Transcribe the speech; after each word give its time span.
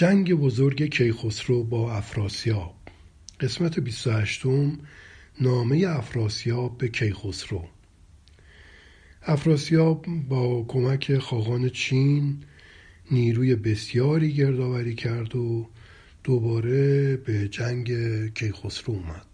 جنگ 0.00 0.34
بزرگ 0.34 0.86
کیخسرو 0.86 1.64
با 1.64 1.92
افراسیاب. 1.92 2.74
قسمت 3.40 3.80
28 3.80 4.42
نامه 5.40 5.86
افراسیاب 5.88 6.78
به 6.78 6.88
کیخسرو. 6.88 7.64
افراسیاب 9.22 10.06
با 10.28 10.64
کمک 10.68 11.18
خاقان 11.18 11.68
چین 11.68 12.44
نیروی 13.10 13.54
بسیاری 13.54 14.32
گردآوری 14.32 14.94
کرد 14.94 15.36
و 15.36 15.68
دوباره 16.24 17.16
به 17.16 17.48
جنگ 17.48 17.88
کیخسرو 18.34 18.94
اومد. 18.94 19.26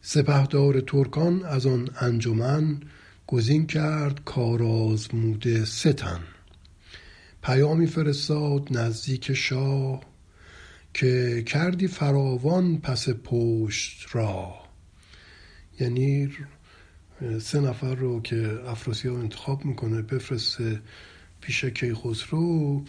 سپهدار 0.00 0.80
ترکان 0.80 1.44
از 1.44 1.66
آن 1.66 1.88
انجمن 2.00 2.80
گزین 3.26 3.66
کرد 3.66 4.24
کارآزموده 4.24 5.64
سه 5.64 5.92
تن. 5.92 6.33
پیامی 7.44 7.86
فرستاد 7.86 8.78
نزدیک 8.78 9.32
شاه 9.32 10.00
که 10.94 11.42
کردی 11.46 11.86
فراوان 11.86 12.78
پس 12.78 13.08
پشت 13.24 14.06
را. 14.12 14.54
یعنی 15.80 16.30
سه 17.40 17.60
نفر 17.60 17.94
رو 17.94 18.22
که 18.22 18.60
افراسیاب 18.66 19.16
انتخاب 19.16 19.64
می‌کنه 19.64 20.02
بفرسته 20.02 20.80
پیش 21.40 21.64
کیخسرو 21.64 22.84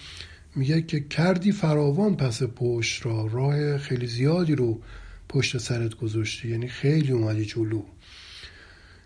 میگه 0.56 0.82
که 0.82 1.00
کردی 1.00 1.52
فراوان 1.52 2.16
پس 2.18 2.44
پشت 2.44 3.06
را. 3.06 3.26
راه 3.26 3.78
خیلی 3.78 4.08
زیادی 4.08 4.56
رو 4.56 4.82
پشت 5.30 5.58
سرت 5.58 5.96
گذاشتی 5.96 6.50
یعنی 6.50 6.68
خیلی 6.68 7.12
اومدی 7.12 7.46
جلو. 7.46 7.84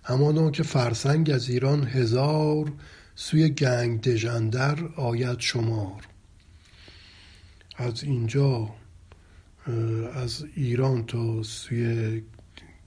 همانا 0.03 0.51
که 0.51 0.63
فرسنگ 0.63 1.29
از 1.29 1.49
ایران 1.49 1.87
هزار 1.87 2.71
سوی 3.21 3.49
گنگ 3.49 4.01
دژندر 4.01 4.85
آید 4.95 5.39
شمار. 5.39 6.07
از 7.75 8.03
اینجا 8.03 8.69
از 10.13 10.45
ایران 10.55 11.05
تا 11.05 11.43
سوی 11.43 12.21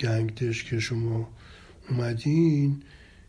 گنگدش 0.01 0.65
که 0.65 0.81
شما 0.81 1.31
اومدین 1.89 2.83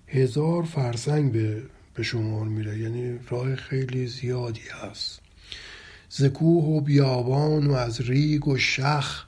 هزار 0.08 0.64
فرسنگ 0.64 1.31
به, 1.31 1.64
به 1.94 2.03
شمار 2.03 2.47
میره. 2.47 2.80
یعنی 2.80 3.20
راه 3.30 3.55
خیلی 3.55 4.08
زیادی 4.08 4.70
هست. 4.81 5.22
زکوه 6.09 6.64
و 6.64 6.81
بیابان 6.81 7.67
و 7.67 7.73
از 7.73 8.02
ریگ 8.02 8.47
و 8.47 8.58
شخ 8.58 9.25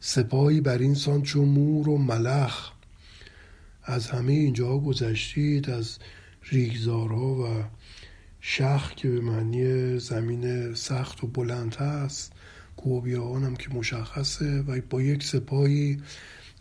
سپاهی 0.00 0.60
بر 0.60 0.78
این 0.78 0.94
سان 0.94 1.22
چون 1.22 1.48
مور 1.48 1.88
و 1.88 1.98
ملخ. 1.98 2.70
از 3.84 4.06
همه 4.06 4.32
اینجا 4.32 4.78
گذشتید 4.78 5.70
از 5.70 5.98
ریگزارها 6.50 7.34
و 7.34 7.64
شخ 8.40 8.94
که 8.94 9.08
به 9.08 9.20
معنی 9.20 9.98
زمین 9.98 10.74
سخت 10.74 11.24
و 11.24 11.26
بلند 11.26 11.74
هست 11.74 12.32
کوه 12.76 13.44
هم 13.44 13.56
که 13.56 13.70
مشخصه 13.70 14.62
و 14.62 14.80
با 14.90 15.02
یک 15.02 15.24
سپاهی 15.24 16.00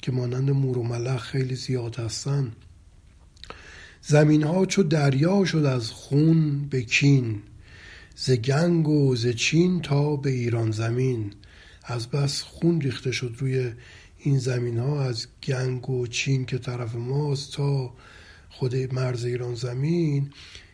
که 0.01 0.11
مانند 0.11 0.51
مور 0.51 0.77
و 0.77 0.83
ملخ 0.83 1.23
خیلی 1.23 1.55
زیاد 1.55 1.95
هستن. 1.95 2.51
زمین 4.01 4.43
ها 4.43 4.65
چو 4.65 4.83
دریا 4.83 5.45
شد 5.45 5.65
از 5.65 5.91
خون 5.91 6.67
به 6.69 6.81
کین 6.81 7.41
ز 8.15 8.31
گنگ 8.31 8.87
و 8.87 9.15
ز 9.15 9.27
چین 9.27 9.81
تا 9.81 10.15
به 10.15 10.29
ایران 10.29 10.71
زمین. 10.71 11.33
از 11.83 12.07
بس 12.07 12.41
خون 12.41 12.81
ریخته 12.81 13.11
شد 13.11 13.35
روی 13.39 13.71
این 14.17 14.39
زمین 14.39 14.77
ها 14.77 15.03
از 15.03 15.27
گنگ 15.43 15.89
و 15.89 16.07
چین 16.07 16.45
که 16.45 16.57
طرف 16.57 16.95
ماست 16.95 17.53
تا 17.53 17.93
خود 18.49 18.93
مرز 18.93 19.25
ایران 19.25 19.55
زمین 19.55 20.31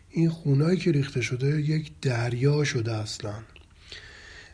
این 0.10 0.30
خونایی 0.30 0.78
که 0.78 0.92
ریخته 0.92 1.22
شده 1.22 1.62
یک 1.62 1.92
دریا 2.02 2.64
شده 2.64 2.94
اصلا. 2.94 3.34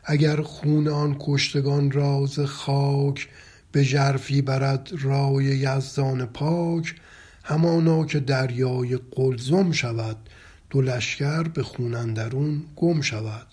اگر 0.04 0.42
خون 0.42 0.88
آن 0.88 1.16
کشتگان 1.20 1.92
راز 1.92 2.40
خاک 2.40 3.28
به 3.72 3.84
ژرفی 3.84 4.42
برد 4.42 4.90
رای 5.02 5.46
یزدان 5.46 6.26
پاک 6.26 6.96
همانا 7.44 8.06
که 8.06 8.20
دریای 8.20 9.00
قلزم 9.12 9.72
شود 9.72 10.18
دو 10.70 10.82
لشکر 10.82 11.44
به 11.44 11.64
خون 11.64 11.96
اندرون 11.96 12.64
گم 12.76 13.02
شود. 13.02 13.48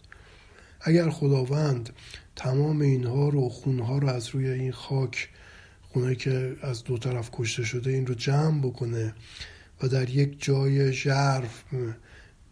اگر 0.80 1.10
خداوند 1.10 1.90
تمام 2.36 2.80
اینها 2.80 3.28
رو 3.28 3.48
خونها 3.48 3.98
رو 3.98 4.08
از 4.08 4.28
روی 4.28 4.48
این 4.48 4.72
خاک 4.72 5.28
خونه 5.82 6.14
که 6.14 6.56
از 6.62 6.84
دو 6.84 6.98
طرف 6.98 7.30
کشته 7.32 7.64
شده 7.64 7.90
این 7.90 8.06
رو 8.06 8.14
جمع 8.14 8.60
بکنه 8.60 9.14
و 9.82 9.88
در 9.88 10.10
یک 10.10 10.44
جای 10.44 10.92
ژرف 10.92 11.64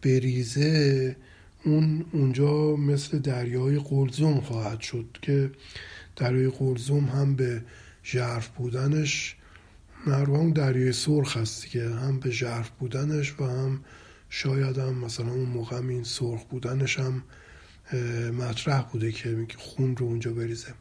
بریزه 0.02 1.16
اون 1.64 2.04
اونجا 2.12 2.76
مثل 2.76 3.18
دریای 3.18 3.78
قلزم 3.78 4.40
خواهد 4.40 4.80
شد 4.80 5.06
که 5.22 5.50
دریای 6.16 6.50
قلزم 6.50 7.04
هم 7.04 7.36
به 7.36 7.62
ژرف 8.04 8.48
بودنش 8.48 9.36
مروان 10.06 10.50
دریای 10.50 10.92
سرخ 10.92 11.36
هست 11.36 11.66
که 11.66 11.88
هم 11.88 12.20
به 12.20 12.30
ژرف 12.30 12.70
بودنش 12.70 13.40
و 13.40 13.44
هم 13.44 13.80
شاید 14.28 14.78
هم 14.78 14.94
مثلا 14.94 15.30
اون 15.30 15.48
موقع 15.48 15.76
این 15.76 16.04
سرخ 16.04 16.44
بودنش 16.44 16.98
هم 16.98 17.22
مطرح 18.38 18.82
بوده 18.82 19.12
که 19.12 19.46
خون 19.56 19.96
رو 19.96 20.06
اونجا 20.06 20.32
بریزه. 20.32 20.74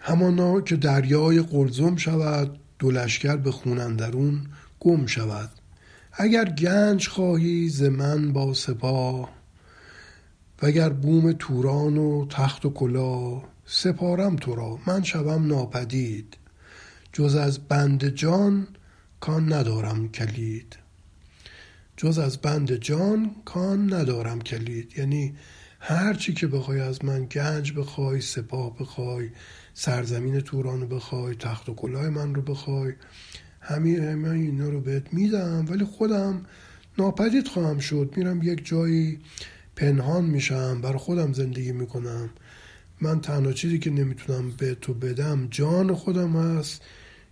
همانا 0.00 0.60
که 0.60 0.76
دریای 0.76 1.40
قلزم 1.40 1.96
شود 1.96 2.60
دو 2.84 2.90
لشکر 2.90 3.36
به 3.36 3.50
خونندرون 3.50 4.46
گم 4.80 5.06
شود. 5.06 5.50
اگر 6.12 6.44
گنج 6.44 7.08
خواهی 7.08 7.68
ز 7.68 7.82
من 7.82 8.32
با 8.32 8.54
سپاه 8.54 9.30
وگر 10.62 10.88
بوم 10.88 11.32
توران 11.32 11.98
و 11.98 12.26
تخت 12.26 12.64
و 12.64 12.70
کلا 12.70 13.42
سپارم 13.66 14.36
تو 14.36 14.54
را 14.54 14.78
من 14.86 15.02
شوم 15.02 15.46
ناپدید. 15.46 16.36
جز 17.12 17.34
از 17.34 17.58
بند 17.58 18.08
جان 18.08 18.66
کان 19.20 19.52
ندارم 19.52 20.08
کلید. 20.08 20.76
جز 21.96 22.18
از 22.18 22.36
بند 22.38 22.72
جان 22.72 23.30
کان 23.44 23.94
ندارم 23.94 24.40
کلید. 24.40 24.98
یعنی 24.98 25.34
هر 25.80 26.14
چی 26.14 26.34
که 26.34 26.46
بخوای 26.46 26.80
از 26.80 27.04
من 27.04 27.24
گنج 27.24 27.72
بخوای 27.72 28.20
سپاه 28.20 28.78
بخوای 28.78 29.30
سرزمین 29.74 30.40
توران 30.40 30.80
رو 30.80 30.86
بخوای 30.86 31.34
تخت 31.34 31.68
و 31.68 31.74
کلاه 31.74 32.08
من 32.08 32.34
رو 32.34 32.42
بخوای. 32.42 32.92
همه 33.60 34.02
همه 34.02 34.28
اینا 34.28 34.68
رو 34.68 34.80
بهت 34.80 35.14
میدم 35.14 35.66
ولی 35.68 35.84
خودم 35.84 36.46
ناپدید 36.98 37.48
خواهم 37.48 37.78
شد. 37.78 38.12
میرم 38.16 38.42
یک 38.42 38.66
جایی 38.66 39.20
پنهان 39.76 40.24
میشم 40.24 40.80
برای 40.80 40.98
خودم 40.98 41.32
زندگی 41.32 41.72
می‌کنم. 41.72 42.30
من 43.00 43.20
تنها 43.20 43.52
چیزی 43.52 43.78
که 43.78 43.90
نمی‌تونم 43.90 44.50
به 44.50 44.74
تو 44.74 44.94
بدم 44.94 45.48
جان 45.50 45.94
خودم 45.94 46.36
هست 46.36 46.82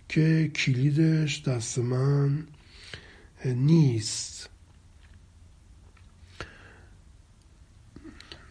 که 0.09 0.51
کلیدش 0.55 1.43
دست 1.43 1.79
من 1.79 2.47
نیست. 3.45 4.49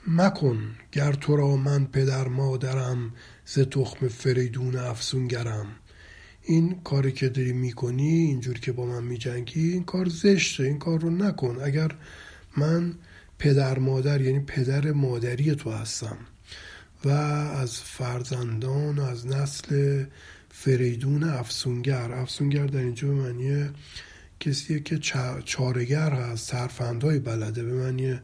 مکن 0.06 0.58
گر 0.92 1.12
تو 1.12 1.36
را 1.36 1.56
من 1.56 1.84
پدر 1.84 2.28
مادرم 2.28 3.12
ز 3.54 3.58
تخم 3.58 4.08
فریدون 4.08 4.76
افسونگرم. 4.76 5.66
این 6.42 6.80
کاری 6.84 7.12
که 7.12 7.28
داری 7.28 7.52
می‌کنی 7.52 8.08
اینجور 8.08 8.58
که 8.58 8.72
با 8.72 8.86
من 8.86 9.04
میجنگی 9.04 9.72
این 9.72 9.84
کار 9.84 10.08
زشته 10.08 10.64
این 10.64 10.78
کار 10.78 11.00
رو 11.00 11.10
نکن. 11.10 11.58
اگر 11.64 11.90
من 12.56 12.94
پدر 13.38 13.78
مادر 13.78 14.20
یعنی 14.20 14.40
پدر 14.40 14.92
مادری 14.92 15.54
تو 15.54 15.70
هستم 15.70 16.16
و 17.04 17.08
از 17.08 17.80
فرزندان 17.80 18.98
و 18.98 19.02
از 19.02 19.26
نسل 19.26 20.04
فریدون 20.50 21.24
افسونگر 21.24 22.12
افسونگر 22.12 22.66
در 22.66 22.80
اینجا 22.80 23.08
به 23.08 23.14
معنی 23.14 23.70
کسیه 24.40 24.80
که 24.80 24.98
چارگر 25.44 26.10
هست 26.10 26.50
سرفندهای 26.50 27.18
بلده 27.18 27.62
به 27.64 27.72
معنی 27.72 28.20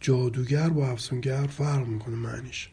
جادوگر 0.00 0.68
با 0.68 0.90
افسونگر 0.90 1.46
فرق 1.46 1.86
می‌کنه 1.86 2.16
معنیش. 2.16 2.68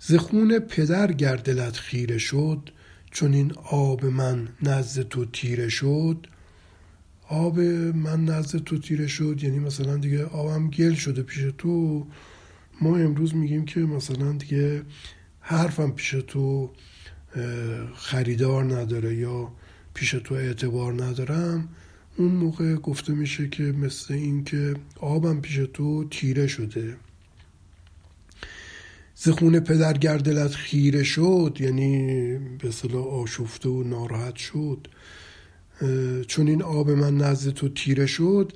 زخون 0.00 0.58
پدر 0.58 1.12
گر 1.12 1.36
دلت 1.36 1.76
خیره 1.76 2.18
شد 2.18 2.70
چون 3.10 3.34
این 3.34 3.52
آب 3.70 4.04
من 4.04 4.48
نزد 4.62 5.02
تو 5.02 5.24
تیره 5.24 5.68
شد. 5.68 6.26
آب 7.28 7.60
من 7.94 8.24
نزد 8.24 8.58
تو 8.58 8.78
تیره 8.78 9.06
شد 9.06 9.40
یعنی 9.42 9.58
مثلا 9.58 9.96
دیگه 9.96 10.24
آبم 10.24 10.70
گل 10.70 10.94
شده 10.94 11.22
پیش 11.22 11.46
تو. 11.58 12.06
ما 12.80 12.96
امروز 12.96 13.34
میگیم 13.34 13.64
که 13.64 13.80
مثلا 13.80 14.32
دیگه 14.32 14.82
حرفم 15.40 15.90
پیش 15.90 16.10
تو 16.10 16.70
خریدار 17.94 18.64
نداره 18.64 19.14
یا 19.14 19.52
پیش 19.94 20.10
تو 20.10 20.34
اعتبار 20.34 21.04
ندارم. 21.04 21.68
اون 22.16 22.32
موقع 22.32 22.74
گفته 22.74 23.12
میشه 23.12 23.48
که 23.48 23.62
مثل 23.62 24.14
این 24.14 24.44
که 24.44 24.74
آبم 25.00 25.40
پیش 25.40 25.60
تو 25.74 26.04
تیره 26.08 26.46
شده. 26.46 26.96
زخون 29.20 29.60
پدر 29.60 29.98
گردلت 29.98 30.54
خیره 30.54 31.02
شد 31.02 31.56
یعنی 31.60 32.38
به 32.58 32.70
صلاح 32.70 33.06
آشفته 33.06 33.68
و 33.68 33.82
ناراحت 33.82 34.36
شد 34.36 34.86
چون 36.26 36.48
این 36.48 36.62
آب 36.62 36.90
من 36.90 37.16
نزد 37.16 37.50
تو 37.50 37.68
تیره 37.68 38.06
شد 38.06 38.52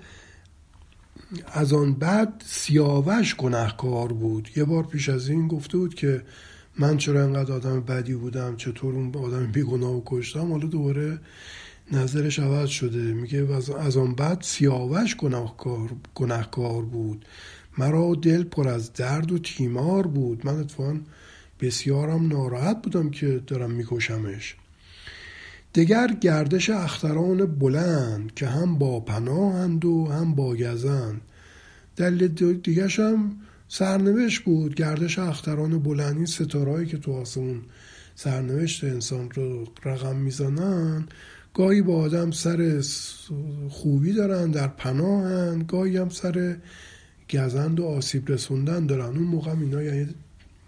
از 1.47 1.73
آن 1.73 1.95
بعد 1.95 2.43
سیاوش 2.47 3.37
گناهکار 3.37 4.13
بود. 4.13 4.49
یه 4.57 4.65
بار 4.65 4.83
پیش 4.83 5.09
از 5.09 5.29
این 5.29 5.49
گفته 5.49 5.79
بود 5.79 5.95
که 5.95 6.23
من 6.79 6.97
چرا 6.97 7.23
انقدر 7.23 7.53
آدم 7.53 7.81
بدی 7.81 8.15
بودم 8.15 8.57
چطور 8.57 8.95
اون 8.95 9.17
آدم 9.17 9.53
بیگناه 9.53 9.91
و 9.91 10.03
کشتم. 10.07 10.53
حالا 10.53 10.67
دوباره 10.67 11.21
نظرش 11.93 12.39
عوض 12.39 12.69
شده. 12.69 12.99
میگه 12.99 13.49
از 13.79 13.97
آن 13.97 14.15
بعد 14.15 14.43
سیاوش 14.43 15.17
گناهکار, 15.17 15.91
گناهکار 16.15 16.83
بود. 16.83 17.25
مرا 17.79 18.15
دل 18.15 18.45
پر 18.45 18.69
از 18.69 18.93
درد 18.93 19.33
و 19.33 19.39
تیمار 19.39 20.07
بود. 20.07 20.47
من 20.47 20.61
اتفاقا 20.61 21.01
بسیارم 21.61 22.29
ناراحت 22.29 22.83
بودم 22.83 23.11
که 23.11 23.41
دارم 23.47 23.71
میکشمش. 23.71 24.57
دگر 25.75 26.09
گردش 26.21 26.71
اختران 26.71 27.47
بلند 27.47 28.35
که 28.35 28.47
هم 28.47 28.79
با 28.79 29.01
پناهند 29.01 29.85
و 29.85 30.07
هم 30.07 30.35
با 30.35 30.57
گزند. 30.57 31.21
دلیل 31.97 32.29
دیگرش 32.63 33.01
هم 33.01 33.37
سرنوشت 33.69 34.43
بود. 34.45 34.75
گردش 34.75 35.19
اختران 35.19 35.79
بلند 35.79 36.17
این 36.17 36.27
ستارهایی 36.27 36.87
که 36.87 36.99
تو 36.99 37.13
آسمون 37.13 37.63
سرنوشت 38.15 38.85
انسان 38.85 39.31
رو 39.31 39.65
رقم 39.85 40.17
می‌زنن 40.17 41.07
گاهی 41.55 41.83
با 41.83 41.97
آدم 41.97 42.31
سر 42.31 42.83
خوبی 43.69 44.13
دارن 44.13 44.51
در 44.51 44.69
پناهن 44.69 45.65
گاهی 45.69 45.97
هم 45.97 46.09
سر 46.09 46.57
گزند 47.31 47.81
و 47.81 47.85
آسیب 47.87 48.31
رسوندن 48.31 48.87
دارن. 48.87 49.17
اون 49.17 49.23
موقع 49.23 49.51
اینا 49.51 49.83
یعنی 49.83 50.15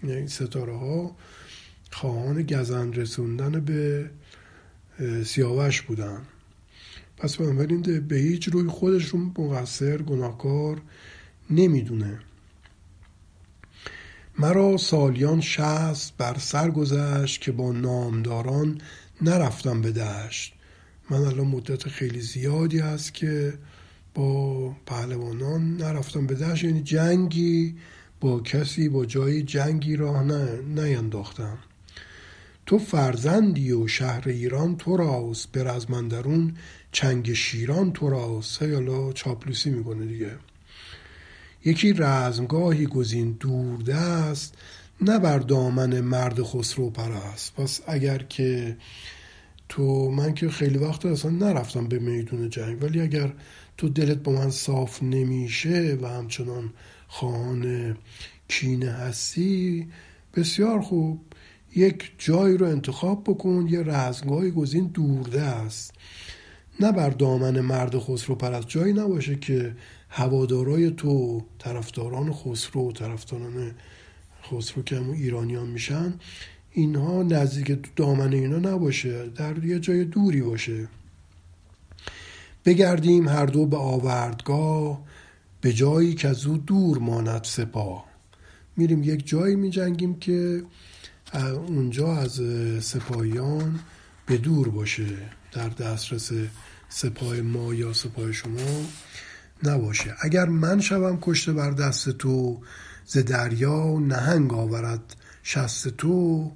این 0.02 0.26
ستاره 0.26 0.76
ها 0.76 1.16
خواهان 1.90 2.42
گزند 2.42 2.98
رسوندن 2.98 3.60
به 3.60 4.10
سیاوش 5.24 5.82
بودن. 5.82 6.22
پس 7.16 7.36
بنابراین 7.36 7.82
به 8.08 8.16
هیچ 8.16 8.48
روی 8.48 8.68
خودش 8.68 9.04
رو 9.04 9.18
مقصر 9.18 10.02
گناهکار 10.02 10.82
نمی‌دونه. 11.50 12.18
مرا 14.38 14.76
سالیان 14.76 15.40
شست 15.40 16.16
بر 16.16 16.38
سر 16.38 16.70
گذشت 16.70 17.40
که 17.40 17.52
با 17.52 17.72
نامداران 17.72 18.80
نرفتم 19.22 19.82
به 19.82 19.92
دشت. 19.92 20.54
من 21.10 21.18
الان 21.18 21.46
مدت 21.46 21.88
خیلی 21.88 22.20
زیادی 22.20 22.78
هست 22.78 23.14
که 23.14 23.54
با 24.14 24.72
پهلوانان 24.86 25.76
نرفتم 25.76 26.26
به 26.26 26.34
دشت. 26.34 26.64
یعنی 26.64 26.82
جنگی 26.82 27.74
با 28.20 28.40
کسی 28.40 28.88
با 28.88 29.06
جای 29.06 29.42
جنگی 29.42 29.96
راه 29.96 30.22
نه 30.22 30.60
نینداختم. 30.60 31.58
تو 32.66 32.78
فرزندی 32.78 33.72
و 33.72 33.88
شهر 33.88 34.28
ایران 34.28 34.76
تو 34.76 34.96
راست 34.96 35.52
به 35.52 35.64
رزمندرون 35.64 36.56
چنگ 36.92 37.32
شیران 37.32 37.92
تو 37.92 38.10
راست 38.10 38.62
حالا 38.62 39.12
چاپلوسی 39.12 39.70
می‌کنه 39.70 40.06
دیگه. 40.06 40.30
یکی 41.64 41.92
رزمگاهی 41.92 42.86
گزین 42.86 43.36
دورده 43.40 43.96
است 43.96 44.54
نه 45.00 45.18
بر 45.18 45.38
دامن 45.38 46.00
مرد 46.00 46.42
خسرو 46.42 46.90
پرست. 46.90 47.54
پس 47.54 47.80
اگر 47.86 48.18
که 48.18 48.76
تو 49.68 50.10
من 50.10 50.34
که 50.34 50.48
خیلی 50.48 50.78
وقت 50.78 51.06
اصلا 51.06 51.30
نرفتم 51.30 51.86
به 51.88 51.98
میدون 51.98 52.50
جنگ 52.50 52.82
ولی 52.82 53.00
اگر 53.00 53.32
تو 53.76 53.88
دلت 53.88 54.18
با 54.18 54.32
من 54.32 54.50
صاف 54.50 55.02
نمیشه 55.02 55.98
و 56.02 56.08
همچنان 56.08 56.72
خواهان 57.08 57.96
کینه 58.48 58.90
هستی 58.90 59.86
بسیار 60.36 60.80
خوب. 60.80 61.20
یک 61.76 62.12
جایی 62.18 62.56
رو 62.56 62.66
انتخاب 62.66 63.24
بکن 63.24 63.66
یه 63.70 63.82
رزمگاهی 63.82 64.50
گزین 64.50 64.86
دورده 64.86 65.42
است. 65.42 65.94
نه 66.80 66.92
بر 66.92 67.10
دامن 67.10 67.60
مرد 67.60 67.98
خسرو 67.98 68.34
پرست 68.34 68.68
جایی 68.68 68.92
نباشه 68.92 69.36
که 69.36 69.76
هوادارای 70.08 70.90
تو 70.90 71.42
طرفداران 71.58 72.32
خسرو 72.32 72.92
طرفداران 72.92 73.74
خسرو 74.42 74.82
که 74.82 74.96
همون 74.96 75.14
ایرانیان 75.14 75.68
میشن 75.68 76.14
اینها 76.72 77.22
نزدیک 77.22 77.78
دامن 77.96 78.32
اینا 78.32 78.58
نباشه 78.58 79.28
در 79.28 79.64
یه 79.64 79.78
جای 79.78 80.04
دوری 80.04 80.42
باشه. 80.42 80.88
بگردیم 82.64 83.28
هر 83.28 83.46
دو 83.46 83.66
به 83.66 83.76
آوردگاه 83.76 85.04
به 85.60 85.72
جایی 85.72 86.14
که 86.14 86.28
از 86.28 86.46
او 86.46 86.58
دور 86.58 86.98
ماند 86.98 87.44
سپاه. 87.44 88.04
میریم 88.76 89.02
یک 89.02 89.26
جایی 89.26 89.56
میجنگیم 89.56 90.18
که 90.18 90.62
اونجا 91.68 92.16
از 92.16 92.40
سپاهیان 92.80 93.80
به 94.26 94.36
دور 94.36 94.68
باشه. 94.68 95.06
در 95.52 95.68
دسترس 95.68 96.32
سپاه 96.88 97.40
ما 97.40 97.74
یا 97.74 97.92
سپاه 97.92 98.32
شما 98.32 98.86
نباشه. 99.62 100.14
اگر 100.20 100.44
من 100.44 100.80
شوم 100.80 101.18
کشته 101.22 101.52
بر 101.52 101.70
دست 101.70 102.10
تو 102.10 102.60
ز 103.06 103.18
دریا 103.18 103.98
نهنگ 103.98 104.52
آورد 104.54 105.16
شست 105.42 105.88
تو 105.88 106.52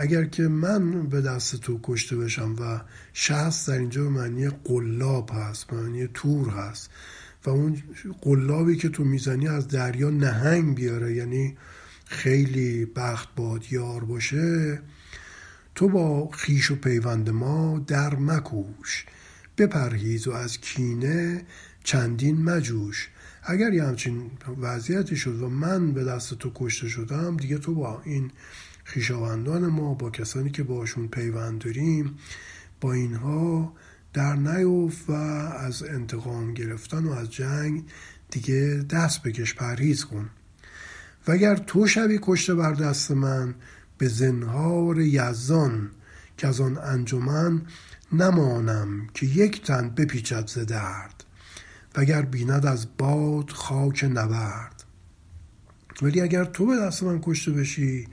اگر 0.00 0.24
که 0.24 0.42
من 0.42 1.06
به 1.06 1.20
دست 1.20 1.56
تو 1.56 1.80
کشته 1.82 2.16
بشم 2.16 2.56
و 2.60 2.80
شست 3.12 3.68
در 3.68 3.78
اینجا 3.78 4.02
به 4.02 4.08
معنی 4.08 4.48
قلاب 4.48 5.30
هست 5.34 5.66
به 5.66 5.76
معنی 5.76 6.06
تور 6.14 6.50
هست 6.50 6.90
و 7.44 7.50
اون 7.50 7.82
قلابی 8.20 8.76
که 8.76 8.88
تو 8.88 9.04
می‌زنی 9.04 9.48
از 9.48 9.68
دریا 9.68 10.10
نهنگ 10.10 10.74
بیاره 10.74 11.14
یعنی 11.14 11.56
خیلی 12.04 12.84
بخت 12.84 13.28
باد 13.36 13.72
یار 13.72 14.04
باشه 14.04 14.80
تو 15.74 15.88
با 15.88 16.28
خیش 16.30 16.70
و 16.70 16.76
پیوند 16.76 17.30
ما 17.30 17.84
در 17.86 18.14
مکوش. 18.14 19.04
بپرهیز 19.58 20.26
و 20.26 20.32
از 20.32 20.58
کینه 20.58 21.46
چندین 21.84 22.42
مجوش. 22.42 23.08
اگر 23.42 23.72
یه 23.72 23.84
همچین 23.84 24.30
وضعیتی 24.60 25.16
شد 25.16 25.42
و 25.42 25.48
من 25.48 25.92
به 25.92 26.04
دست 26.04 26.34
تو 26.34 26.52
کشته 26.54 26.88
شدم 26.88 27.36
دیگه 27.36 27.58
تو 27.58 27.74
با 27.74 28.02
این 28.04 28.30
خیشاوندان 28.88 29.66
ما 29.66 29.94
با 29.94 30.10
کسانی 30.10 30.50
که 30.50 30.62
باشون 30.62 31.08
پیوند 31.08 31.58
داریم 31.64 32.18
با 32.80 32.92
اینها 32.92 33.72
در 34.12 34.36
نیفت 34.36 35.10
و 35.10 35.12
از 35.12 35.82
انتقام 35.82 36.54
گرفتن 36.54 37.04
و 37.04 37.12
از 37.12 37.30
جنگ 37.30 37.84
دیگه 38.30 38.84
دست 38.90 39.22
بکش 39.22 39.54
پرهیز 39.54 40.04
کن. 40.04 40.30
و 41.26 41.32
اگر 41.32 41.56
تو 41.56 41.86
شوی 41.86 42.18
کشته 42.22 42.54
بر 42.54 42.72
دست 42.72 43.10
من 43.10 43.54
به 43.98 44.08
زنهار 44.08 45.00
یزان 45.00 45.90
که 46.36 46.46
از 46.46 46.60
آن 46.60 46.78
انجمن 46.78 47.62
نمانم 48.12 49.06
که 49.14 49.26
یک 49.26 49.64
تن 49.66 49.90
بپیچد 49.90 50.46
ز 50.46 50.58
درد 50.58 51.24
وگر 51.96 52.22
بیند 52.22 52.66
از 52.66 52.86
باد 52.98 53.50
خاک 53.50 54.04
نبرد. 54.04 54.84
ولی 56.02 56.20
اگر 56.20 56.44
تو 56.44 56.66
به 56.66 56.76
دست 56.76 57.02
من 57.02 57.20
کشته 57.22 57.52
بشی 57.52 58.08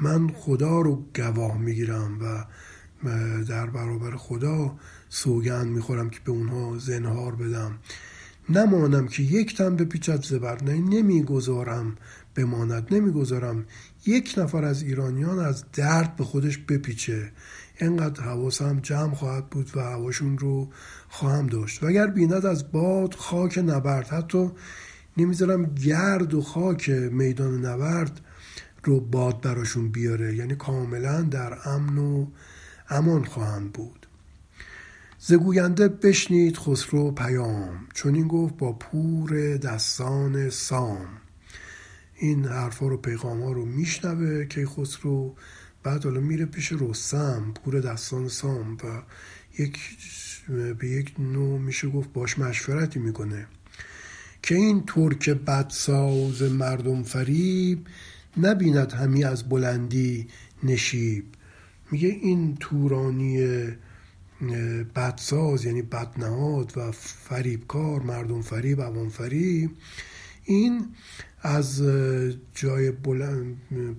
من 0.00 0.28
خدا 0.28 0.80
رو 0.80 1.04
گواه 1.16 1.58
می‌گیرم 1.58 2.18
و 2.22 2.44
در 3.48 3.66
برابر 3.66 4.16
خدا 4.16 4.74
سوگند 5.08 5.66
می‌خورم 5.66 6.10
که 6.10 6.20
به 6.24 6.32
اونها 6.32 6.78
زنهار 6.78 7.34
بدم. 7.34 7.78
نمانم 8.48 9.08
که 9.08 9.22
یک 9.22 9.56
تن 9.56 9.76
بپیچد 9.76 10.24
زبر 10.24 10.64
نه 10.64 10.80
نمی‌گذارم 10.80 11.96
بماند 12.34 12.94
نمی‌گذارم 12.94 13.64
یک 14.06 14.34
نفر 14.36 14.64
از 14.64 14.82
ایرانیان 14.82 15.38
از 15.38 15.64
درد 15.72 16.16
به 16.16 16.24
خودش 16.24 16.58
بپیچه. 16.58 17.32
اینقدر 17.80 18.22
حواسم 18.22 18.80
جمع 18.80 19.14
خواهد 19.14 19.50
بود 19.50 19.70
و 19.76 19.80
هواشون 19.80 20.38
رو 20.38 20.68
خواهم 21.08 21.46
داشت. 21.46 21.82
و 21.82 21.86
اگر 21.86 22.06
بیند 22.06 22.46
از 22.46 22.72
باد 22.72 23.14
خاک 23.14 23.58
نبرد 23.58 24.08
حتی 24.08 24.50
نمی‌ذارم 25.16 25.74
گرد 25.74 26.34
و 26.34 26.42
خاک 26.42 26.90
میدان 26.90 27.66
نبرد 27.66 28.20
رو 28.84 29.00
باد 29.00 29.40
براشون 29.40 29.88
بیاره. 29.88 30.36
یعنی 30.36 30.54
کاملا 30.54 31.22
در 31.22 31.68
امن 31.68 31.98
و 31.98 32.26
امان 32.88 33.24
خواهند 33.24 33.72
بود. 33.72 34.06
زگوینده 35.18 35.88
بشنید 35.88 36.56
خسرو 36.56 37.10
پیام. 37.10 37.86
چون 37.94 38.14
این 38.14 38.28
گفت 38.28 38.56
با 38.56 38.72
پور 38.72 39.56
دستان 39.56 40.50
سام. 40.50 41.08
این 42.14 42.44
حرفا 42.44 42.88
رو 42.88 42.96
پیغام 42.96 43.42
ها 43.42 43.52
رو 43.52 43.64
میشنوه 43.64 44.44
که 44.44 44.66
خسرو 44.66 45.34
بعد 45.82 46.04
حالا 46.04 46.20
میره 46.20 46.44
پیش 46.44 46.72
رستم 46.72 47.54
پور 47.64 47.80
دستان 47.80 48.28
سام 48.28 48.72
و 48.72 49.02
یک 49.58 49.78
به 50.78 50.88
یک 50.88 51.14
نوع 51.18 51.58
میشه 51.58 51.88
گفت 51.88 52.12
باش 52.12 52.38
مشورتی 52.38 52.98
می‌کنه. 52.98 53.46
که 54.42 54.54
این 54.54 54.84
ترک 54.86 55.30
بدساز 55.30 56.42
مردم 56.42 57.02
فریب 57.02 57.86
نبیند 58.36 58.92
همی 58.92 59.24
از 59.24 59.48
بلندی 59.48 60.28
نشیب. 60.62 61.24
میگه 61.90 62.08
این 62.08 62.56
تورانی 62.60 63.66
بدساز 64.96 65.64
یعنی 65.64 65.82
بدنهاد 65.82 66.72
و 66.76 66.90
فریبکار 66.92 68.02
مردم 68.02 68.42
فریب 68.42 68.82
عوام 68.82 69.08
فریب 69.08 69.70
این 70.44 70.86
از 71.42 71.82
جای 72.54 72.92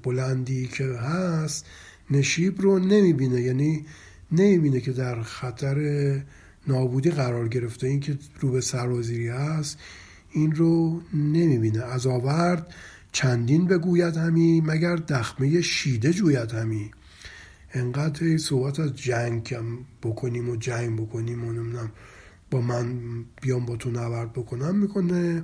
بلندی 0.04 0.68
که 0.68 0.84
هست 0.84 1.66
نشیب 2.12 2.62
رو 2.62 2.80
نمی‌بینه. 2.80 3.42
یعنی 3.42 3.86
نمی‌بینه 4.32 4.80
که 4.80 4.92
در 4.92 5.22
خطر 5.22 6.22
نابودی 6.68 7.12
قرار 7.12 7.48
گرفته. 7.48 7.88
این 7.88 8.00
که 8.00 8.18
رو 8.40 8.52
به 8.52 8.62
سرازیری 8.62 9.28
هست 9.28 9.80
این 10.32 10.56
رو 10.56 11.02
نمی‌بینه. 11.14 11.84
از 11.84 12.08
آورد 12.08 12.74
چندین 13.12 13.68
بگوید 13.68 14.18
همی 14.18 14.62
مگر 14.62 14.96
دخمه 14.96 15.62
شیده 15.62 16.14
جوید 16.14 16.52
همی؟ 16.52 16.92
انقدر 17.74 18.38
صحبت 18.38 18.80
از 18.80 18.96
جنگ 18.96 19.56
بکنیم 20.04 20.50
و 20.50 20.56
جنگ 20.56 21.02
بکنیم 21.02 21.46
و 21.46 21.52
نمی‌دونم 21.52 21.92
با 22.52 22.62
من 22.62 23.00
بیام 23.42 23.66
با 23.66 23.76
تو 23.76 23.92
نورد 23.92 24.34
بکنم 24.34 24.76
می‌کنه. 24.76 25.44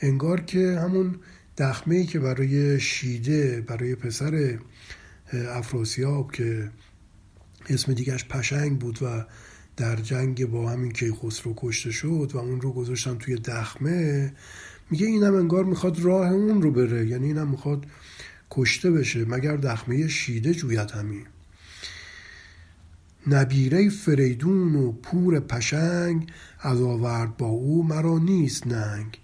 انگار 0.00 0.40
که 0.40 0.78
همون 0.80 1.16
دخمه 1.58 2.04
که 2.04 2.18
برای 2.18 2.80
شیده 2.80 3.60
برای 3.60 3.94
پسر 3.94 4.58
افراسیاب 5.32 6.32
که 6.32 6.70
اسم 7.68 7.92
دیگهش 7.92 8.24
پشنگ 8.24 8.78
بود 8.78 9.02
و 9.02 9.24
در 9.76 9.96
جنگ 9.96 10.46
با 10.46 10.70
همین 10.70 10.92
کیخسرو 10.92 11.54
کشته 11.56 11.90
شد 11.90 12.30
و 12.34 12.38
اون 12.38 12.60
رو 12.60 12.72
گذاشتن 12.72 13.18
توی 13.18 13.34
دخمه 13.34 14.32
میگه 14.90 15.06
اینم 15.06 15.34
انگار 15.34 15.64
می‌خواد 15.64 16.00
راه 16.00 16.30
اون 16.30 16.62
رو 16.62 16.70
بره. 16.70 17.06
یعنی 17.06 17.26
اینم 17.26 17.48
می‌خواد 17.48 17.86
کشته 18.50 18.90
بشه. 18.90 19.24
مگر 19.24 19.56
دخمه 19.56 20.08
شیده 20.08 20.54
جوید 20.54 20.90
همین 20.90 21.26
نبیره 23.26 23.88
فریدون 23.88 24.74
و 24.74 24.92
پور 24.92 25.40
پشنگ 25.40 26.30
از 26.60 26.80
آورد 26.80 27.36
با 27.36 27.46
او 27.46 27.86
مرا 27.86 28.18
نیست 28.18 28.66
ننگ. 28.66 29.18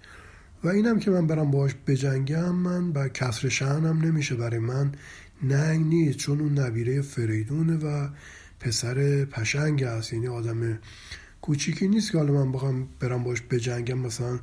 و 0.64 0.68
اینم 0.68 0.98
که 0.98 1.10
من 1.10 1.26
برم 1.26 1.50
باش 1.50 1.74
بجنگم 1.86 2.54
من 2.54 2.92
با 2.92 3.08
کسر 3.08 3.48
شهنم 3.48 4.04
نمیشه. 4.04 4.34
برای 4.34 4.58
من 4.58 4.92
ننگ 5.42 5.86
نیست 5.86 6.18
چون 6.18 6.40
اون 6.40 6.58
نبیره 6.58 7.02
فریدونه 7.02 7.76
و 7.76 8.08
پسر 8.60 9.24
پشنگ 9.24 9.82
است. 9.82 10.12
یعنی 10.12 10.28
آدم 10.28 10.78
کوچیکی 11.42 11.88
نیست 11.88 12.12
که 12.12 12.18
حالا 12.18 12.32
من 12.32 12.52
بخوام 12.52 12.88
برم 13.00 13.24
باش 13.24 13.42
بجنگم. 13.50 13.98
مثلا 13.98 14.38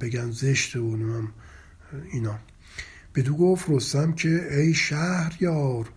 بگن 0.00 0.30
زشته 0.30 0.80
و 0.80 1.26
اینا 2.12 2.38
بدو 3.14 3.36
گفت 3.36 3.64
رستم 3.68 4.12
که 4.12 4.48
ای 4.50 4.74
یار 5.40 5.90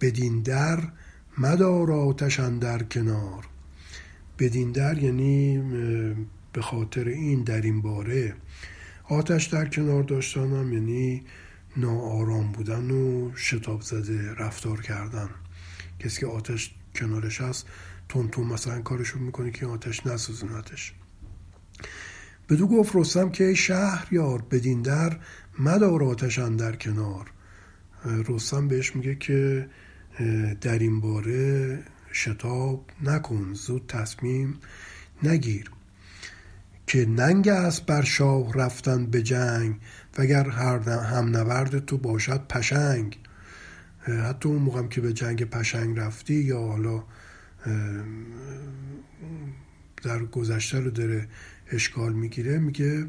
بدین 0.00 0.42
در 0.42 0.82
مدار 1.38 1.92
آتش 1.92 2.40
در 2.40 2.82
کنار. 2.82 3.48
بدین 4.38 4.72
در 4.72 4.98
یعنی 4.98 5.58
به 6.52 6.62
خاطر 6.62 7.08
این 7.08 7.42
در 7.42 7.60
این 7.60 7.82
باره. 7.82 8.34
آتش 9.04 9.46
در 9.46 9.68
کنار 9.68 10.02
داشتنم 10.02 10.72
یعنی 10.72 11.22
ناآرام 11.76 12.52
بودن 12.52 12.90
و 12.90 13.30
شتاب 13.36 13.80
زده 13.80 14.34
رفتار 14.34 14.80
کردن. 14.80 15.28
کسی 16.00 16.20
که 16.20 16.26
آتش 16.26 16.74
کنارش 16.94 17.40
هست 17.40 17.66
تون 18.08 18.28
تون 18.28 18.46
مثلا 18.46 18.82
کارشون 18.82 19.22
می‌کنه 19.22 19.50
که 19.50 19.66
آتش 19.66 20.06
نسوزونتش 20.06 20.92
بدو 22.48 22.66
گفت 22.66 22.96
رستم 22.96 23.30
که 23.30 23.54
شهر 23.54 24.08
یار 24.10 24.42
بدین 24.50 24.82
در 24.82 25.18
مدار 25.58 26.04
آتش 26.04 26.38
در 26.38 26.76
کنار. 26.76 27.30
رستم 28.04 28.68
بهش 28.68 28.96
میگه 28.96 29.14
که 29.14 29.68
در 30.60 30.78
این 30.78 31.00
باره 31.00 31.78
شتاب 32.12 32.84
نکن 33.02 33.52
زود 33.54 33.86
تصمیم 33.88 34.58
نگیر. 35.22 35.70
که 36.86 37.06
ننگ 37.06 37.48
است 37.48 37.86
بر 37.86 38.02
شاه 38.02 38.52
رفتن 38.52 39.06
به 39.06 39.22
جنگ 39.22 39.76
وگر 40.18 40.48
هر 40.48 40.78
هم 40.88 41.24
نورد 41.24 41.84
تو 41.84 41.98
باشد 41.98 42.46
پشنگ. 42.48 43.18
حتی 44.06 44.48
اون 44.48 44.62
موقعم 44.62 44.88
که 44.88 45.00
به 45.00 45.12
جنگ 45.12 45.44
پشنگ 45.44 45.98
رفتی 45.98 46.34
یا 46.34 46.60
حالا 46.60 47.04
در 50.02 50.24
گذشته 50.24 50.80
رو 50.80 50.90
داره 50.90 51.28
اشکال 51.72 52.12
می‌گیره 52.12 52.58
میگه 52.58 53.06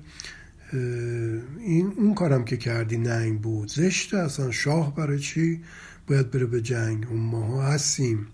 این 1.60 1.94
اون 1.98 2.14
کارم 2.14 2.46
که 2.46 2.58
کردی 2.58 2.98
ننگ 2.98 3.42
بود. 3.42 3.72
زشته 3.72 4.18
اصلا 4.18 4.52
شاه 4.52 4.96
برای 4.96 5.20
چی 5.20 5.62
باید 6.08 6.32
بره 6.32 6.46
به 6.46 6.62
جنگ؟ 6.62 7.08
اون 7.10 7.20
ماها 7.20 7.64
هستیم. 7.64 8.28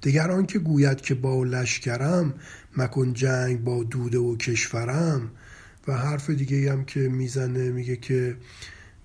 دیگر 0.00 0.30
آنکه 0.30 0.58
گوید 0.58 1.00
که 1.00 1.14
با 1.14 1.44
لشکرم 1.44 2.34
مکن 2.76 3.12
جنگ 3.12 3.64
با 3.64 3.84
دوده 3.84 4.18
و 4.18 4.36
کشورم. 4.36 5.30
و 5.88 5.92
حرف 5.92 6.30
دیگه 6.30 6.72
هم 6.72 6.84
که 6.84 7.00
می‌زنه 7.00 7.70
میگه 7.70 7.96
که 7.96 8.36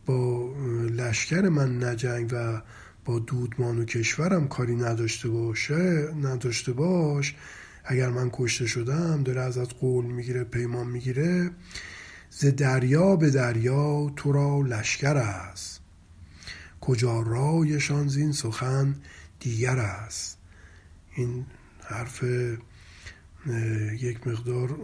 با 0.05 0.53
لشکر 0.89 1.49
من 1.49 1.83
نجنگ 1.83 2.29
و 2.31 2.61
با 3.05 3.19
دودمان 3.19 3.79
و 3.79 3.85
کشورم 3.85 4.47
کاری 4.47 4.75
نداشته 4.75 5.29
باشه 5.29 6.13
نداشته 6.23 6.73
باش. 6.73 7.35
اگر 7.83 8.09
من 8.09 8.29
کشته 8.33 8.65
شدم 8.65 9.23
داره 9.23 9.41
ازت 9.41 9.73
قول 9.73 10.05
می‌گیره 10.05 10.43
پیمان 10.43 10.87
می‌گیره. 10.87 11.51
ز 12.29 12.45
دریا 12.45 13.15
به 13.15 13.29
دریا 13.29 14.13
تو 14.15 14.31
را 14.31 14.61
لشکر 14.61 15.17
است. 15.17 15.81
کجا 16.81 17.21
رایشان 17.21 18.07
زین 18.07 18.31
سخن 18.31 18.95
دیگر 19.39 19.77
است. 19.77 20.37
این 21.15 21.45
حرف 21.83 22.23
یک 23.99 24.27
مقدار 24.27 24.77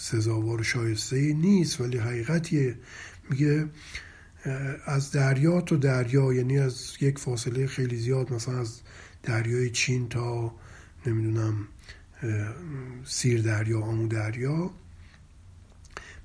سزاوار 0.00 0.62
شایسته 0.62 1.32
نیست 1.32 1.80
ولی 1.80 1.98
حقیقتیه. 1.98 2.78
میگه 3.30 3.68
از 4.86 5.10
دریا 5.10 5.60
تا 5.60 5.76
دریا 5.76 6.32
یعنی 6.32 6.58
از 6.58 6.96
یک 7.00 7.18
فاصله 7.18 7.66
خیلی 7.66 7.96
زیاد 7.96 8.32
مثلا 8.32 8.60
از 8.60 8.80
دریای 9.22 9.70
چین 9.70 10.08
تا 10.08 10.54
نمی‌دونم 11.08 11.54
سیر 13.04 13.42
دریا 13.42 13.80
آمو 13.80 14.08
دریا. 14.08 14.70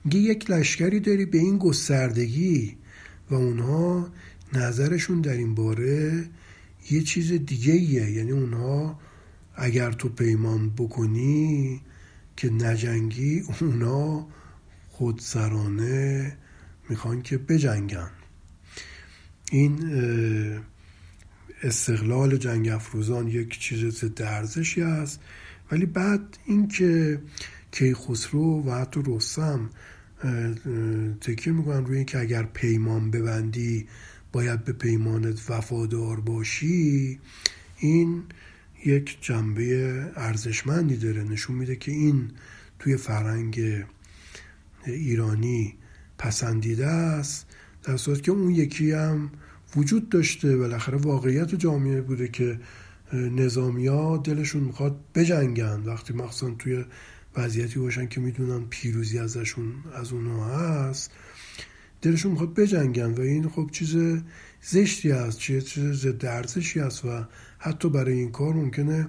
میگه 0.05 0.19
یک 0.19 0.51
لشکری 0.51 0.99
داری 0.99 1.25
به 1.25 1.37
این 1.37 1.57
گستردگی 1.57 2.77
و 3.29 3.35
اونها 3.35 4.09
نظرشون 4.53 5.21
در 5.21 5.33
این 5.33 5.55
باره 5.55 6.25
یه 6.91 7.01
چیز 7.01 7.31
دیگه 7.31 7.73
ایه 7.73 8.11
یعنی 8.11 8.31
اونها 8.31 8.99
اگر 9.55 9.91
تو 9.91 10.09
پیمان 10.09 10.69
بکنی 10.69 11.81
که 12.37 12.49
نجنگی 12.49 13.43
اونا 13.61 14.27
خودسرانه 14.89 16.37
می‌خوان 16.89 17.21
که 17.21 17.37
بجنگن. 17.37 18.11
این 19.51 19.79
استقلال 21.63 22.37
جنگ 22.37 22.69
افروزان 22.69 23.27
یک 23.27 23.59
چیز 23.59 23.85
ضد 23.85 24.21
ارزشی 24.21 24.81
است. 24.81 25.19
ولی 25.71 25.85
بعد 25.85 26.37
اینکه 26.45 27.21
کیخسرو 27.71 28.63
و 28.65 28.71
حتی 28.71 29.03
رستم 29.05 29.69
تکیه 31.21 31.53
می‌کنن 31.53 31.85
روی 31.85 31.97
اینکه 31.97 32.19
اگر 32.19 32.43
پیمان 32.43 33.11
ببندی 33.11 33.87
باید 34.31 34.65
به 34.65 34.73
پیمانت 34.73 35.49
وفادار 35.49 36.19
باشی 36.19 37.19
این 37.77 38.23
یک 38.85 39.17
جنبه 39.21 40.05
ارزشمندی 40.15 40.97
داره. 40.97 41.23
نشون 41.23 41.55
میده 41.55 41.75
که 41.75 41.91
این 41.91 42.31
توی 42.79 42.97
فرهنگ 42.97 43.83
ایرانی 44.85 45.75
پسندیده 46.17 46.87
است 46.87 47.45
در 47.83 47.97
صورت 47.97 48.23
که 48.23 48.31
اون 48.31 48.49
یکی 48.49 48.91
هم 48.91 49.31
وجود 49.75 50.09
داشته. 50.09 50.57
بالاخره 50.57 50.97
واقعیت 50.97 51.55
جامعه 51.55 52.01
بوده 52.01 52.27
که 52.27 52.59
نظامی 53.13 53.87
ها 53.87 54.17
دلشون 54.17 54.63
می‌خواد 54.63 54.99
بجنگن. 55.15 55.83
وقتی 55.85 56.13
مخصوصا 56.13 56.55
توی 56.59 56.85
وضعیتی 57.37 57.79
باشن 57.79 58.07
که 58.07 58.21
می‌دونن 58.21 58.65
پیروزی 58.69 59.19
ازشون 59.19 59.73
از 59.95 60.13
اونها 60.13 60.45
هست 60.45 61.11
دلشون 62.01 62.31
می‌خواد 62.31 62.53
بجنگن. 62.53 63.11
و 63.13 63.21
این 63.21 63.49
خب 63.49 63.69
چیز 63.71 63.97
زشتی 64.61 65.11
است 65.11 65.37
چیز 65.39 65.79
ضد 65.79 66.25
ارزشی 66.25 66.79
است 66.79 67.05
و 67.05 67.25
حتی 67.59 67.89
برای 67.89 68.13
این 68.13 68.31
کار 68.31 68.53
ممکنه 68.53 69.07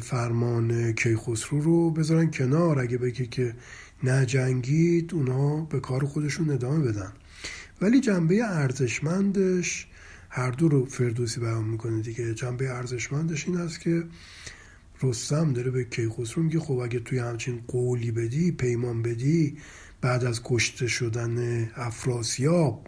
فرمان 0.00 0.92
کیخسرو 0.92 1.60
رو 1.60 1.90
بذارن 1.90 2.30
کنار. 2.30 2.78
اگه 2.78 2.98
بگه 2.98 3.26
که 3.26 3.54
نه 4.02 4.26
جنگید 4.26 5.14
اونا 5.14 5.64
به 5.64 5.80
کار 5.80 6.04
خودشون 6.04 6.50
ادامه 6.50 6.84
بدن. 6.84 7.12
ولی 7.84 8.00
جنبه 8.00 8.44
ارزشمندش 8.44 9.86
هر 10.30 10.50
دو 10.50 10.68
رو 10.68 10.84
فردوسی 10.84 11.40
بیان 11.40 11.64
می‌کنه 11.64 12.02
دیگه. 12.02 12.34
جنبه 12.34 12.70
ارزشمندش 12.70 13.48
این 13.48 13.56
است 13.56 13.80
که 13.80 14.04
رستم 15.02 15.52
داره 15.52 15.70
به 15.70 15.84
کیخسرو 15.84 16.42
میگه 16.42 16.60
خب 16.60 16.78
اگه 16.78 17.00
توی 17.00 17.18
همچین 17.18 17.60
قولی 17.68 18.10
بدی 18.10 18.52
پیمان 18.52 19.02
بدی 19.02 19.58
بعد 20.00 20.24
از 20.24 20.40
کشته 20.44 20.86
شدن 20.86 21.68
افراسیاب 21.76 22.86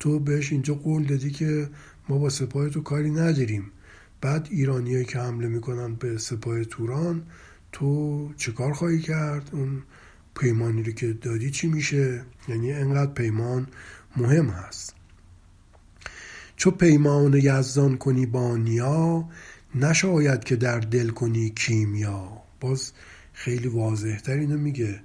تو 0.00 0.18
بهش 0.18 0.52
اینجا 0.52 0.74
قول 0.74 1.04
دادی 1.04 1.30
که 1.30 1.68
ما 2.08 2.18
با 2.18 2.28
سپاه 2.28 2.68
تو 2.68 2.80
کاری 2.82 3.10
نداریم. 3.10 3.70
بعد 4.20 4.48
ایرانیایی 4.50 5.04
که 5.04 5.18
حمله 5.18 5.48
می‌کنن 5.48 5.94
به 5.94 6.18
سپاه 6.18 6.64
توران 6.64 7.22
تو 7.72 8.28
چه 8.36 8.52
کار 8.52 8.72
خواهی 8.72 9.00
کرد؟ 9.00 9.50
اون 9.52 9.82
پیمانی 10.34 10.82
رو 10.82 10.92
که 10.92 11.12
دادی 11.12 11.50
چی 11.50 11.66
میشه؟ 11.66 12.22
یعنی 12.48 12.72
انقدر 12.72 13.12
پیمان 13.12 13.66
مهم 14.16 14.48
هست. 14.48 14.94
چو 16.56 16.70
پیمان 16.70 17.34
یزدان 17.34 17.96
کنی 17.96 18.26
با 18.26 18.56
نیا 18.56 19.28
نشاید 19.74 20.44
که 20.44 20.56
در 20.56 20.80
دل 20.80 21.08
کنی 21.08 21.50
کیمیا. 21.50 22.42
باز 22.60 22.92
خیلی 23.32 23.68
واضح 23.68 24.18
تر 24.18 24.32
اینو 24.32 24.58
میگه. 24.58 25.00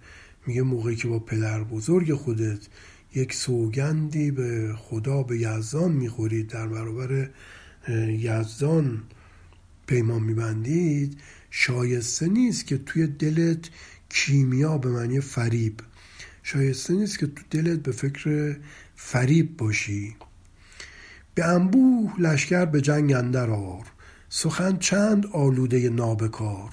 میگه 0.48 0.62
موقعی 0.62 0.96
که 0.96 1.08
با 1.08 1.20
پدر 1.20 1.64
بزرگ 1.64 2.14
خودت 2.14 2.68
یک 3.16 3.34
سوگندی 3.34 4.32
به 4.32 4.74
خدا 4.78 5.24
به 5.24 5.38
یزدان 5.38 5.92
می‌خورید 5.92 6.48
در 6.48 6.68
برابر 6.68 7.30
یزدان 8.08 9.04
پیمان 9.88 10.24
میبندید 10.24 11.18
شایسته 11.50 12.28
نیست 12.28 12.68
که 12.68 12.78
توی 12.78 13.08
دلت 13.08 13.70
کیمیا 14.10 14.78
به 14.78 14.90
معنی 14.90 15.20
فریب. 15.20 15.80
شایسته 16.44 16.94
نیست 16.94 17.20
که 17.20 17.28
تو 17.28 17.44
دلت 17.50 17.80
به 17.80 17.92
فکر 17.92 18.56
فریب 19.00 19.58
باشی. 19.58 20.16
به 21.36 21.46
انبوه 21.46 22.22
لشکر 22.22 22.66
به 22.66 22.82
جنگ 22.82 23.14
اندر 23.14 23.50
آر. 23.50 23.86
سخن 24.30 24.78
چند 24.78 25.26
آلوده 25.26 25.90
نابکار. 25.90 26.70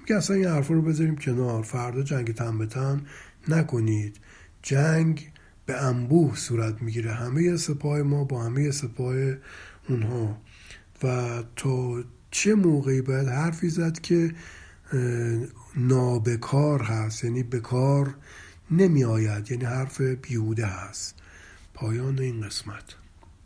میگه 0.00 0.16
اصلا 0.16 0.36
این 0.36 0.46
حرفا 0.46 0.74
رو 0.74 0.82
بذاریم 0.82 1.16
کنار. 1.16 1.62
فردا 1.62 2.02
جنگ 2.02 2.34
تن 2.34 2.58
به 2.58 2.66
تن 2.66 3.06
نکنید. 3.48 4.16
جنگ 4.62 5.32
به 5.66 5.82
انبوه 5.84 6.36
صورت 6.36 6.82
می‌گیره. 6.82 7.12
همه 7.12 7.56
سپاه 7.56 8.02
ما 8.02 8.24
با 8.24 8.42
همه 8.42 8.70
سپاه 8.70 9.14
اونها. 9.88 10.38
و 11.02 11.42
تا 11.56 12.04
چه 12.30 12.54
موقعی 12.54 13.02
باید 13.02 13.28
حرفی 13.28 13.68
زد 13.68 13.98
که 14.00 14.34
نابکار 15.76 16.82
هست؟ 16.82 17.24
یعنی 17.24 17.42
بکار 17.42 18.14
نمی 18.70 19.04
آید 19.04 19.50
یعنی 19.50 19.64
حرف 19.64 20.00
بیهوده 20.00 20.66
هست. 20.66 21.14
پایان 21.76 22.18
این 22.18 22.40
قسمت. 22.40 23.05